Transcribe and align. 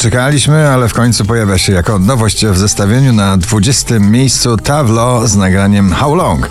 czekaliśmy, 0.00 0.68
ale 0.68 0.88
w 0.88 0.94
końcu 0.94 1.24
pojawia 1.24 1.58
się 1.58 1.72
jako 1.72 1.98
nowość 1.98 2.46
w 2.46 2.58
zestawieniu 2.58 3.12
na 3.12 3.36
20. 3.36 3.98
miejscu 3.98 4.56
Tavlo 4.56 5.28
z 5.28 5.36
nagraniem 5.36 5.92
How 5.92 6.14
Long. 6.14 6.48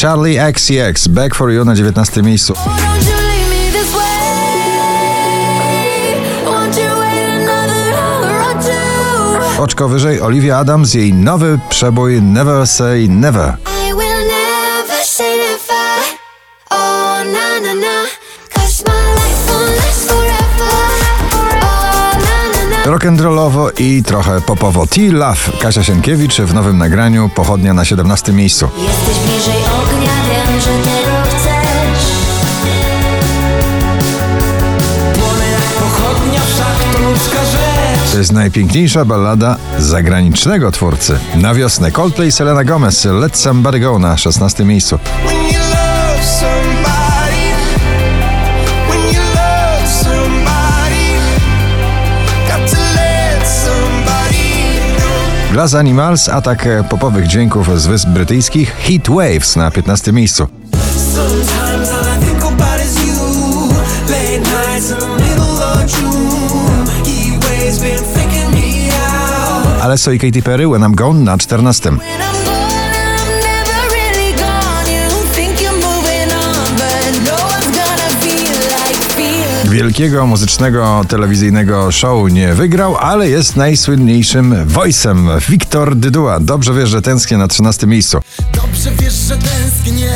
Charlie 0.00 0.42
XCX 0.42 1.08
Back 1.08 1.34
for 1.34 1.50
You 1.50 1.64
na 1.64 1.74
19. 1.74 2.22
miejscu. 2.22 2.54
Oczko 9.58 9.88
wyżej 9.88 10.20
Olivia 10.20 10.58
Adams, 10.58 10.94
jej 10.94 11.12
nowy 11.12 11.58
przebój 11.68 12.22
Never 12.22 12.66
Say 12.66 13.08
Never. 13.08 13.73
Rock'n'rollowo 22.94 23.80
i 23.80 24.02
trochę 24.02 24.40
popowo. 24.40 24.86
T-Love 24.86 25.40
Kasia 25.60 25.84
Sienkiewicz 25.84 26.40
w 26.40 26.54
nowym 26.54 26.78
nagraniu 26.78 27.28
Pochodnia 27.28 27.74
na 27.74 27.84
17 27.84 28.32
miejscu. 28.32 28.68
Jesteś 28.78 29.24
bliżej 29.26 29.54
ognia, 29.54 30.10
wiem, 30.28 30.60
że 30.60 30.70
tego 30.70 31.16
chcesz. 31.28 32.04
pochodnia, 35.80 36.40
wszak 36.40 36.92
to 36.92 37.10
ludzka 37.10 37.44
rzecz. 37.44 38.12
To 38.12 38.18
jest 38.18 38.32
najpiękniejsza 38.32 39.04
ballada 39.04 39.56
zagranicznego 39.78 40.72
twórcy. 40.72 41.18
Na 41.34 41.54
wiosnę 41.54 41.90
Coldplay 41.90 42.32
Selena 42.32 42.64
Gomez 42.64 43.04
Let 43.04 43.36
Somebody 43.36 43.80
Go 43.80 43.98
na 43.98 44.16
16 44.16 44.64
miejscu. 44.64 44.98
Glass 55.54 55.74
Animals, 55.74 56.28
atak 56.28 56.68
popowych 56.88 57.26
dźwięków 57.26 57.80
z 57.80 57.86
Wysp 57.86 58.08
Brytyjskich, 58.08 58.76
Heat 58.76 59.08
Waves 59.08 59.56
na 59.56 59.70
15 59.70 60.12
miejscu. 60.12 60.46
Ale 69.82 69.96
i 70.14 70.18
Katy 70.18 70.42
Perry, 70.42 70.68
When 70.68 70.82
I'm 70.82 70.94
Gone 70.94 71.20
na 71.20 71.38
14. 71.38 71.90
Wielkiego 79.74 80.26
muzycznego 80.26 81.04
telewizyjnego 81.08 81.92
show 81.92 82.32
nie 82.32 82.54
wygrał, 82.54 82.96
ale 82.96 83.28
jest 83.28 83.56
najsłynniejszym 83.56 84.54
voice'em. 84.66 85.40
Wiktor 85.50 85.96
Dydua. 85.96 86.40
Dobrze 86.40 86.74
wiesz, 86.74 86.88
że 86.88 87.02
tęsknię 87.02 87.38
na 87.38 87.48
13 87.48 87.86
miejscu. 87.86 88.18
Dobrze 88.54 88.90
wiesz, 89.00 89.14
że 89.14 89.36
tęsknię. 89.36 90.10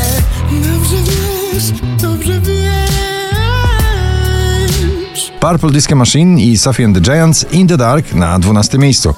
Dobrze 0.53 0.97
wiesz, 0.97 1.65
dobrze 2.03 2.41
wiesz. 2.41 2.63
Purple 5.41 5.71
Disco 5.71 5.97
Machine 5.97 6.41
i 6.41 6.59
Sophie 6.59 6.85
and 6.85 6.95
the 6.95 7.01
Giants 7.01 7.47
In 7.53 7.69
the 7.69 7.77
Dark 7.77 8.15
na 8.15 8.39
12 8.39 8.79
miejscu. 8.79 9.15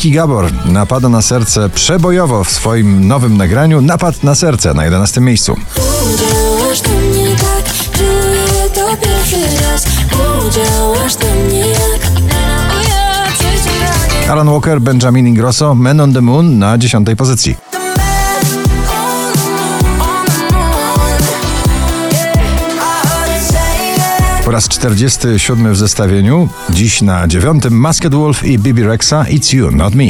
Vicky 0.00 0.16
Gabor 0.16 0.48
napada 0.64 1.08
na 1.08 1.22
serce 1.22 1.68
przebojowo 1.68 2.44
w 2.44 2.50
swoim 2.50 3.08
nowym 3.08 3.36
nagraniu 3.36 3.80
Napad 3.80 4.24
na 4.24 4.34
serce 4.34 4.74
na 4.74 4.84
11 4.84 5.20
miejscu. 5.20 5.56
Alan 14.28 14.48
Walker, 14.48 14.80
Benjamin 14.80 15.26
Ingrosso, 15.26 15.74
Men 15.74 16.00
on 16.00 16.12
the 16.12 16.20
Moon 16.20 16.58
na 16.58 16.78
10 16.78 17.16
pozycji. 17.16 17.69
Po 24.50 24.54
raz 24.54 24.68
47 24.68 25.72
w 25.72 25.76
zestawieniu, 25.76 26.48
dziś 26.70 27.02
na 27.02 27.28
dziewiątym 27.28 27.74
Masked 27.74 28.14
Wolf 28.14 28.44
i 28.44 28.58
Bibi 28.58 28.82
Rexa 28.82 29.24
It's 29.28 29.54
You, 29.54 29.70
Not 29.70 29.94
Me. 29.94 30.04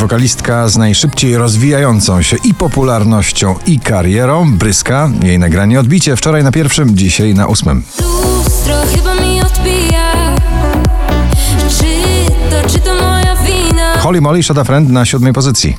Wokalistka 0.00 0.68
z 0.68 0.76
najszybciej 0.76 1.36
rozwijającą 1.36 2.22
się 2.22 2.36
i 2.44 2.54
popularnością, 2.54 3.54
i 3.66 3.80
karierą, 3.80 4.52
Bryska. 4.52 5.10
Jej 5.22 5.38
nagranie 5.38 5.80
odbicie 5.80 6.16
wczoraj 6.16 6.44
na 6.44 6.52
pierwszym, 6.52 6.96
dzisiaj 6.96 7.34
na 7.34 7.46
ósmym. 7.46 7.82
Holly 14.08 14.20
Molly, 14.20 14.42
Shut 14.42 14.56
Friend 14.66 14.90
na 14.90 15.04
siódmej 15.04 15.32
pozycji. 15.32 15.76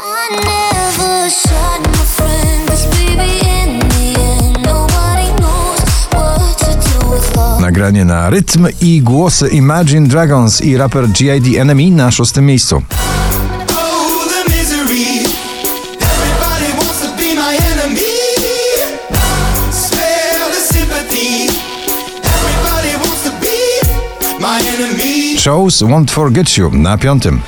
Nagranie 7.59 8.05
na 8.05 8.29
rytm 8.29 8.67
i 8.81 9.01
głosy 9.01 9.47
Imagine 9.47 10.07
Dragons 10.07 10.61
i 10.61 10.77
raper 10.77 11.09
G.I.D. 11.09 11.61
Enemy 11.61 11.91
na 11.91 12.11
szóstym 12.11 12.45
miejscu. 12.45 12.81
Shows 25.37 25.81
Won't 25.81 26.11
Forget 26.11 26.57
You 26.57 26.71
na 26.73 26.97
piątym. 26.97 27.41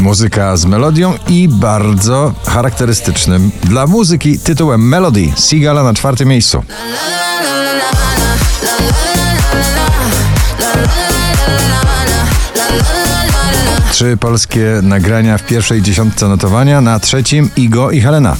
Muzyka 0.00 0.56
z 0.56 0.64
melodią 0.64 1.14
i 1.28 1.48
bardzo 1.48 2.32
charakterystycznym 2.46 3.50
dla 3.62 3.86
muzyki 3.86 4.38
tytułem 4.38 4.88
Melody 4.88 5.28
Sigala 5.36 5.82
na 5.82 5.94
czwartym 5.94 6.28
miejscu. 6.28 6.62
Trzy 13.90 14.16
polskie 14.16 14.80
nagrania 14.82 15.38
w 15.38 15.46
pierwszej 15.46 15.82
dziesiątce 15.82 16.28
notowania, 16.28 16.80
na 16.80 17.00
trzecim 17.00 17.50
Igo 17.56 17.90
i 17.90 18.00
Helena. 18.00 18.36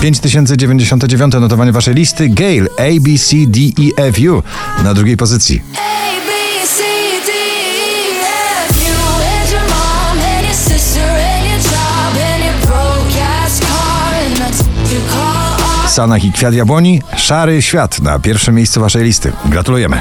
5099 0.00 1.34
notowanie 1.34 1.72
waszej 1.72 1.94
listy 1.94 2.28
Gale 2.28 2.66
A, 2.78 3.00
B, 3.00 3.18
C, 3.18 3.36
D, 3.46 3.60
E, 3.60 4.06
F, 4.06 4.16
U 4.18 4.42
na 4.84 4.94
drugiej 4.94 5.16
pozycji. 5.16 5.62
Sanach 15.88 16.24
i 16.24 16.32
Kwiat 16.32 16.54
Jabłoni, 16.54 17.02
Szary 17.16 17.62
Świat 17.62 18.00
na 18.00 18.18
pierwszym 18.18 18.54
miejscu 18.54 18.80
waszej 18.80 19.04
listy. 19.04 19.32
Gratulujemy. 19.44 20.00